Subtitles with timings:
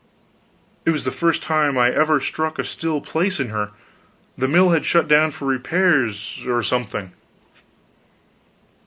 [0.83, 3.69] It was the first time I ever struck a still place in her.
[4.35, 7.11] The mill had shut down for repairs, or something.